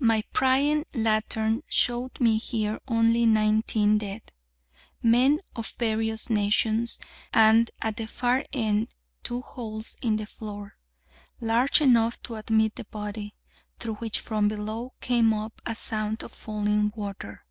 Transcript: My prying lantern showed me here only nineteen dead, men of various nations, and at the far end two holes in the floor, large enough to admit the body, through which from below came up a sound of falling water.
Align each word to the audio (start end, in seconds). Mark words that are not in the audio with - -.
My 0.00 0.22
prying 0.32 0.84
lantern 0.94 1.62
showed 1.68 2.18
me 2.18 2.38
here 2.38 2.80
only 2.88 3.24
nineteen 3.24 3.98
dead, 3.98 4.32
men 5.00 5.38
of 5.54 5.76
various 5.78 6.28
nations, 6.28 6.98
and 7.32 7.70
at 7.80 7.96
the 7.96 8.08
far 8.08 8.44
end 8.52 8.88
two 9.22 9.42
holes 9.42 9.96
in 10.02 10.16
the 10.16 10.26
floor, 10.26 10.76
large 11.40 11.80
enough 11.80 12.20
to 12.24 12.34
admit 12.34 12.74
the 12.74 12.84
body, 12.86 13.36
through 13.78 13.94
which 13.94 14.18
from 14.18 14.48
below 14.48 14.92
came 15.00 15.32
up 15.32 15.62
a 15.64 15.76
sound 15.76 16.24
of 16.24 16.32
falling 16.32 16.92
water. 16.96 17.44